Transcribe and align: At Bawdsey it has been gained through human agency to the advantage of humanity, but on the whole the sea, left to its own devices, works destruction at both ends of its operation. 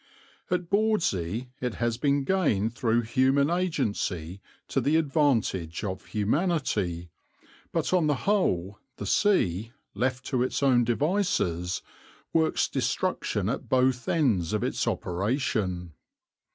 At 0.49 0.67
Bawdsey 0.67 1.51
it 1.59 1.75
has 1.75 1.99
been 1.99 2.23
gained 2.23 2.73
through 2.73 3.01
human 3.01 3.51
agency 3.51 4.41
to 4.69 4.81
the 4.81 4.95
advantage 4.95 5.83
of 5.83 6.05
humanity, 6.07 7.11
but 7.71 7.93
on 7.93 8.07
the 8.07 8.15
whole 8.25 8.79
the 8.97 9.05
sea, 9.05 9.73
left 9.93 10.25
to 10.25 10.41
its 10.41 10.63
own 10.63 10.83
devices, 10.83 11.83
works 12.33 12.67
destruction 12.67 13.47
at 13.47 13.69
both 13.69 14.09
ends 14.09 14.53
of 14.53 14.63
its 14.63 14.87
operation. 14.87 15.93